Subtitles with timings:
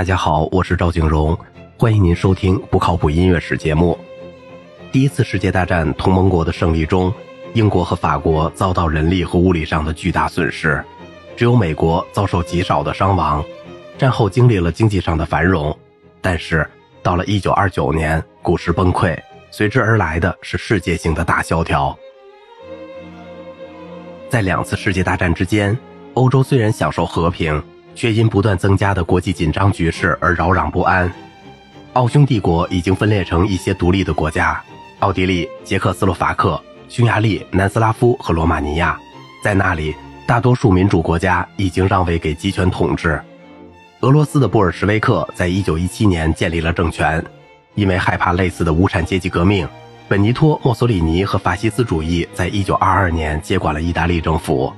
[0.00, 1.38] 大家好，我是赵景荣，
[1.76, 3.98] 欢迎您收听不靠谱音乐史节目。
[4.90, 7.12] 第一次世界大战同盟国的胜利中，
[7.52, 10.82] 英国和法国遭到人力和物理上的巨大损失，
[11.36, 13.44] 只有美国遭受极少的伤亡。
[13.98, 15.78] 战后经历了经济上的繁荣，
[16.22, 16.66] 但是
[17.02, 19.14] 到了1929年，股市崩溃，
[19.50, 21.94] 随之而来的是世界性的大萧条。
[24.30, 25.76] 在两次世界大战之间，
[26.14, 27.62] 欧洲虽然享受和平。
[28.00, 31.12] 却因不断增加的国际紧张局势而扰攘不安。
[31.92, 34.58] 奥匈帝国已经分裂成一些独立的国家：
[35.00, 38.98] 奥地利、捷克斯洛伐克、匈牙利、南斯拉夫和罗马尼亚。
[39.44, 39.94] 在那里，
[40.26, 43.20] 大多数民主国家已经让位给集权统治。
[44.00, 47.22] 俄罗斯的布尔什维克在一九一七年建立了政权，
[47.74, 49.68] 因为害怕类似的无产阶级革命，
[50.08, 54.72] 本尼托·墨索里尼和法西斯主义在一九二二年接管了意大利政府。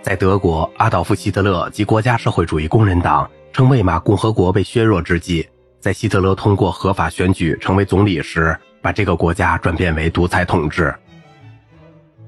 [0.00, 5.46] 在德国，阿道夫·希特勒及国家社会主义工人党称魏玛共和国被削弱之际，
[5.80, 10.94] 在希特勒通过合法选举成为总理时，把这个国家转变为独裁统治。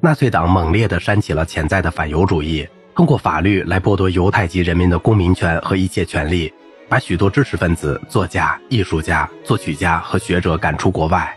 [0.01, 6.53] 纳粹党猛烈地煽起了潜在的反犹主义，通过法律来剥夺犹太籍人民的公民权和一切权利，
[6.89, 11.35] 把许多知识分子、作家、艺术家、作曲家和学者赶出国外。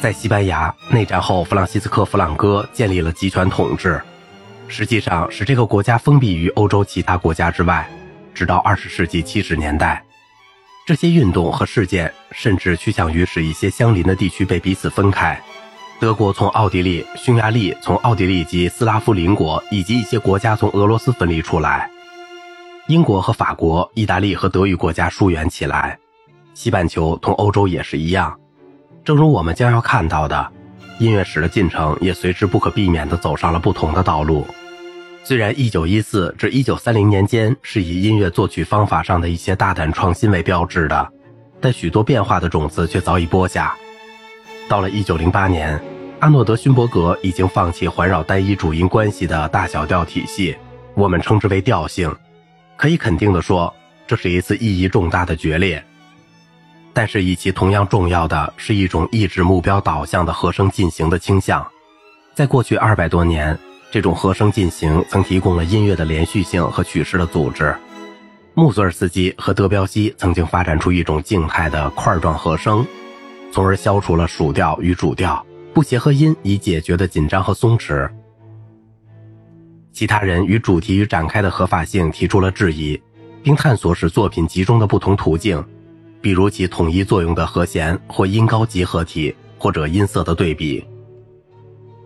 [0.00, 4.00] 在西班牙，内战后，弗朗西斯科·弗朗哥建立了集权统治。
[4.68, 7.88] 实际上使这个国家封闭于欧洲其他国家之外，
[8.34, 10.02] 直到二十世纪七十年代，
[10.86, 15.40] 这些运动和事件甚至趋向于使一些相邻的地区被彼此分开。
[16.00, 21.88] 德国从奥地利、匈牙利从奥地利及斯拉夫邻国以及一些国家从俄罗斯分离出来，
[22.88, 25.96] 英国和法国、意大利和德语国家疏远起来，
[26.54, 28.36] 西半球同欧洲也是一样。
[29.04, 30.52] 正如我们将要看到的，
[30.98, 34.46] 音乐史的进程也随之不可避免地走上了不同的道路。
[35.24, 41.12] 虽然1914至1930年间是以音乐作曲方法上的一些大胆创新为标志的，
[41.60, 43.72] 但许多变化的种子却早已播下。
[44.68, 45.80] 到了1908年，
[46.18, 50.56] 阿诺德·勋伯格已经放弃环绕单一主音关系的大小调体系，
[50.94, 52.12] 我们称之为调性。
[52.76, 53.72] 可以肯定地说，
[54.06, 55.84] 这是一次意义重大的决裂。
[56.92, 61.66] 但是，以其同样重要的是一种意志目标导向的和声进行的倾向。
[62.34, 63.58] 在过去二百多年。
[63.92, 67.76] 这种和声进行曾提供了音乐的连续性和曲式的组织。
[68.54, 72.86] 穆索尔斯基和德彪西曾经发展出一种静态的块状和声，
[73.52, 78.08] 从而消除了属调与主调不协和音以解决的紧张和松弛。
[79.92, 82.98] 其他人与主题与展开的合法性提出了质疑，
[83.42, 85.62] 并探索使作品集中的不同途径，
[86.22, 90.82] 比如其统一作用的和弦或音高集合体，或者音色的对比。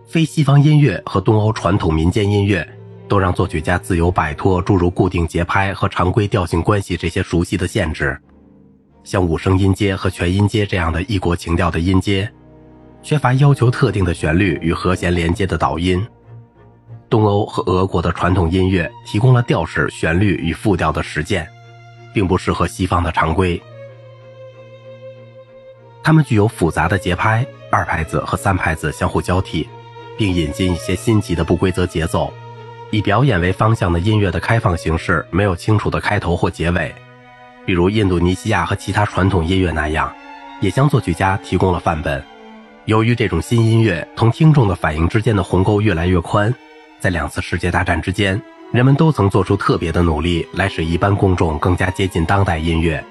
[0.07, 2.67] 非西方音乐和东欧传统民间音乐，
[3.07, 8.19] 都让作曲家自由摆脱诸如固定节拍和常规调性关系这些熟悉的限制，
[9.03, 12.27] 像五声音阶和全音阶这样的异国情调的音阶，
[13.03, 16.03] 缺乏要求特定的旋律与和弦连接的导音。
[17.09, 21.47] 东欧和俄国的传统音乐提供了调式、旋律与复调的实践，
[22.13, 23.61] 并不适合西方的常规。
[26.07, 29.67] 它们具有复杂的节拍，二拍子和三拍子相互交替。
[30.17, 32.31] 并引进一些新奇的不规则节奏，
[32.91, 36.95] 以表演为方向的音乐的开放形式没有清楚的开头或结尾，
[37.65, 40.09] 比如印度尼西亚和其他传统音乐那样，
[40.61, 42.23] 也向作曲家提供了范本。
[42.85, 46.55] 由于这种新音乐同听众的反应之间的鸿沟越来越宽，
[47.01, 48.41] 在两次世界大战之间，
[48.71, 53.03] 人们都曾做出特别的努力来使一般公众更加接近当代音乐。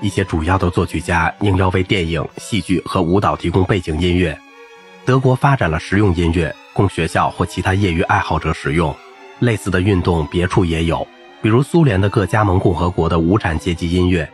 [0.00, 4.38] 一些主要的作曲家应邀为电影、戏剧和舞蹈提供背景音乐。
[5.04, 8.94] 德国发展了实用音乐，供学校或其他业余爱好者使用。
[9.40, 11.06] 类似的运动别处也有，
[11.42, 14.28] 比如苏联的各加盟共和国的无产阶级音乐。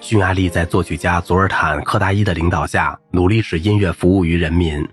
[0.00, 4.86] 匈牙利在作曲家佐尔坦·柯达伊的领导下，努力使音乐服务于人民。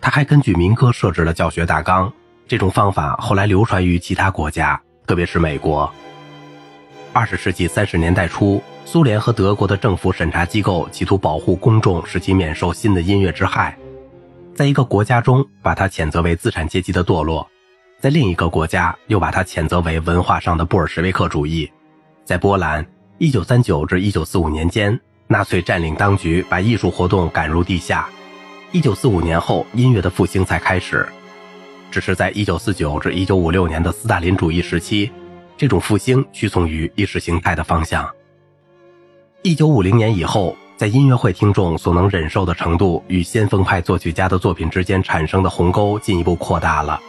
[0.00, 2.10] 他还根据民歌设置了教学大纲。
[2.48, 5.92] 这种方法后来流传于其他国家，特别是美国。
[7.12, 13.76] 二十世纪三十年代初，苏联和德国的政府审查机构企图保护公众，使其免受新的音乐之害。
[14.54, 17.44] 在一个国家中，把它谴责为资产阶级的堕落；
[17.98, 21.68] 在另一个国家，又把它谴责为文化上的布尔什维克主义。
[22.24, 22.86] 在波兰
[23.18, 28.08] ，1939至1945年间，纳粹占领当局，把艺术活动赶入地下。
[28.72, 31.04] 1945年后，音乐的复兴才开始。
[31.90, 35.10] 只是在1949至1956年的斯大林主义时期，
[35.56, 38.08] 这种复兴屈从于意识形态的方向。
[39.42, 40.56] 1950年以后。
[40.76, 47.00] 在音乐会听众所能忍受的程度与先锋派作曲家的作品之间产生的鸿沟进一步扩大了。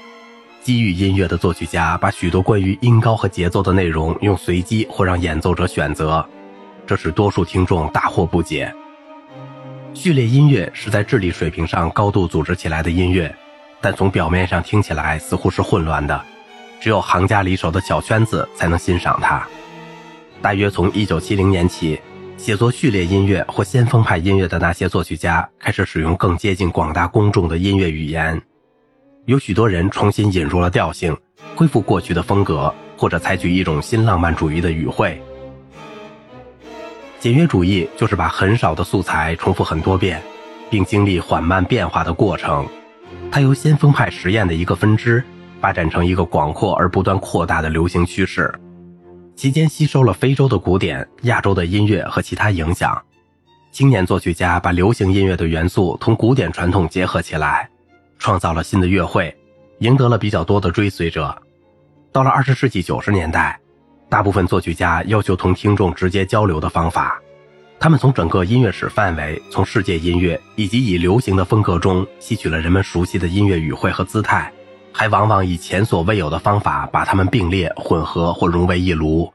[0.63, 6.25] 基于音乐的作曲家把许多关于音高和节奏的内容用随机或让演奏者选择，
[6.85, 8.73] 这使多数听众大惑不解。
[9.93, 13.35] 序列音乐是在智力水平上高度组织起来的音乐，
[13.81, 16.23] 但从表面上听起来似乎是混乱的，
[16.79, 19.45] 只有行家里手的小圈子才能欣赏它。
[20.41, 21.99] 大约从1970年起，
[22.37, 28.39] 写作序列音乐或先锋派音乐的那些作曲家开始使用更接近广大公众的音乐语言。
[29.25, 31.17] 有许多人重新引入了调性，
[31.55, 35.21] 恢复过去的风格，或者采取一种新浪漫主义的语汇。
[37.19, 40.21] 简约主义就是把很少的素材重复很多遍，
[40.69, 42.65] 并经历缓慢变化的过程。
[43.31, 45.21] 它由先锋派实验的一个分支，
[45.59, 48.53] 发展成一个广阔而不断扩大的流行趋势。
[49.37, 52.99] 期间吸收了非洲的古典、亚洲的音乐和其他影响。
[53.71, 57.69] 青年作曲家把流行音乐的元素同古典传统结合起来，
[58.17, 59.33] 创造了新的乐会，
[59.77, 61.39] 赢得了比较多的追随者。
[62.11, 63.59] 到了二十世纪九十年代，
[64.09, 67.21] 大部分作曲家要求同听众直接交流的方法。
[67.79, 74.51] 他们从整个音乐史范围、从世界音乐以及以流行的风格中吸取了人们熟悉的音乐语汇和姿态。
[74.97, 79.31] 还往往以前所未有的方法把它们并列、混合或融为一炉。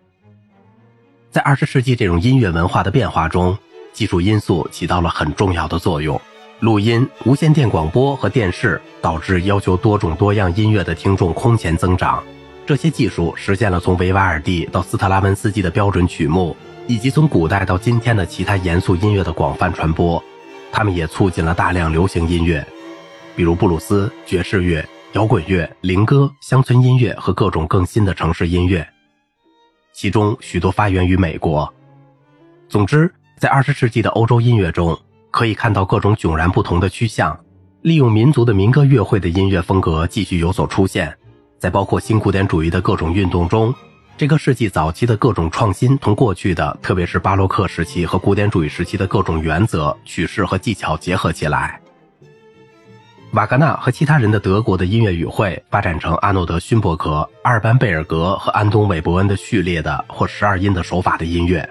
[1.30, 3.56] 在二十世纪这种音乐文化的变化中，
[3.92, 6.20] 技术因素起到了很重要的作用。
[6.58, 12.20] 录音、无线电广播和电视导致要求多种多样音乐的听众空前增长。
[12.66, 16.56] 这些技术实现了从维瓦尔第到斯特拉文斯基的标准曲目，
[16.88, 20.20] 以及从古代到今天的其他严肃音乐的广泛传播。
[20.72, 22.66] 他们也促进了大量流行音乐，
[23.36, 24.84] 比如布鲁斯、爵士乐。
[25.12, 28.86] 摇滚乐、灵歌、乡村音乐和各种更新的城市音乐，
[29.92, 31.70] 其中许多发源于美国。
[32.66, 34.98] 总之，在二十世纪的欧洲音乐中，
[35.30, 37.38] 可以看到各种迥然不同的趋向。
[37.82, 41.14] 利用民族的民歌乐会的音乐风格继续有所出现。
[41.58, 43.74] 在包括新古典主义的各种运动中，
[44.16, 51.81] 这个世纪早期的各种创新同过去的，特别是巴洛克时期和古典主义时期的各种原则、曲式和技巧结合起来。
[53.32, 61.66] 瓦格纳和其他人的德国的音乐语汇发展成阿诺德·勋伯格、阿尔班·贝尔格和安东·韦伯恩的序列的或十二音的手法的音乐，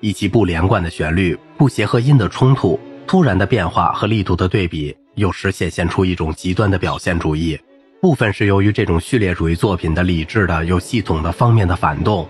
[0.00, 7.56] 以及不连贯的旋律、不协和音的冲突、突然的变化和力度的对比，有时显现出一种极端的表现主义。
[8.00, 12.28] 部分是由于这种序列主义作品的理智的、有系统的方面的反动。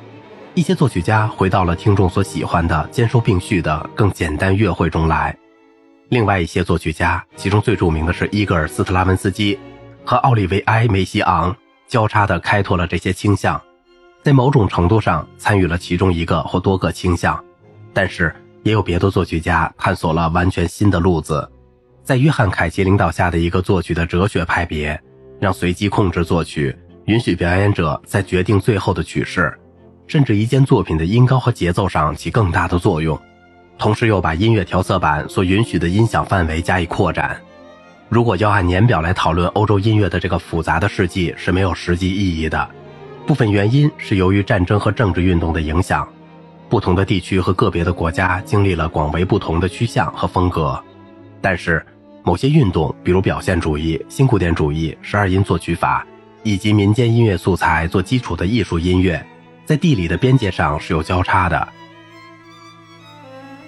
[0.52, 5.34] 一些作曲家回到了听众所喜欢的兼收并蓄的更简单乐会中来。
[6.10, 9.56] 另外一些作曲家，其中最著名的是伊戈尔·斯特拉文斯基
[10.04, 13.60] 和奥利维埃·梅西昂，交叉地开拓了这些倾向，
[14.20, 17.42] 在某种程度上参与了其中一个或多个倾向，
[17.94, 18.34] 但是
[18.64, 21.48] 也有别的作曲家探索了完全新的路子。
[22.02, 25.00] 在约翰·凯奇领导下的一个作曲的哲学派别，
[25.38, 29.56] 让随机控制作曲，允许表演者在决定最后的曲式，
[30.08, 33.16] 甚至一件作品的音高和节奏上起更大的作用。
[33.80, 37.40] 同时又把音乐调色板所允许的音响范围加以扩展。
[38.10, 42.68] 如果要按年表来讨论欧洲音乐的这个复杂的世纪是没有实际意义的。
[43.26, 46.06] 部分原因是由于战争和政治运动的影响，
[46.68, 50.78] 不同的地区和个别的国家经历了广为不同的趋向和风格。
[51.40, 51.82] 但是，
[52.22, 56.06] 某些运动，比如表现主义、新古典主义、十二音作曲法，
[56.42, 59.24] 以及民间音乐素材做基础的艺术音乐，
[59.64, 61.66] 在地理的边界上是有交叉的。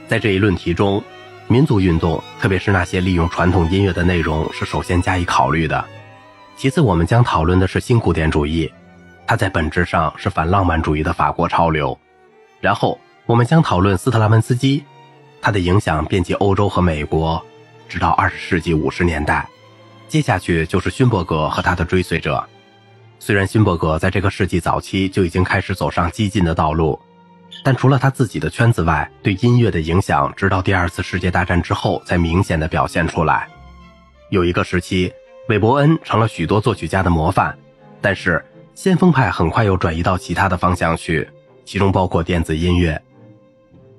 [0.09, 1.03] 在这一论题中，
[1.49, 5.85] 民族运动，特别是那些利用传统音乐的内容，是首先加以考虑的。
[6.57, 8.71] 其次，我们将讨论的是新古典主义，
[9.27, 11.99] 它在本质上是反浪漫主义的法国潮流。
[12.61, 14.85] 然后，我们将讨论斯特拉文斯基，
[15.41, 17.43] 他的影响遍及欧洲和美国，
[17.89, 19.49] 直到二十世纪五十年代。
[20.09, 22.45] 接下去就是勋伯格和他的追随者。
[23.19, 27.01] 虽然勋伯格在这个世纪早期就已经开始走上激进的道路。
[27.65, 33.49] 但除了他自己的圈子外，对音乐的影响直到第二次世界大战之后才明显的表现出来。
[34.31, 35.13] 有一个时期，
[35.49, 37.57] 韦伯恩成了许多作曲家的模范，
[38.01, 41.29] 但是先锋派很快又转移到其他的方向去，
[41.65, 43.01] 其中包括电子音乐。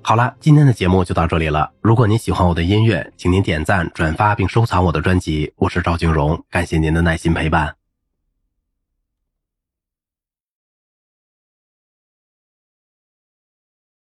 [0.02, 1.70] 好了，今天的节目就到这里了。
[1.80, 5.50] 如果您喜欢我的音乐，请您点赞、转发并收藏我的专辑。
[5.56, 7.83] 我是赵静荣，感谢您的耐心陪伴。